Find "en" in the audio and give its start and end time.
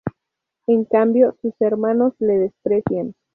0.65-0.85